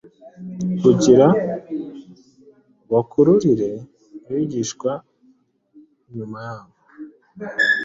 [0.81, 1.27] kugira
[2.91, 3.71] bakururire
[4.29, 4.91] abigishwa
[6.09, 6.75] inyuma yabo.”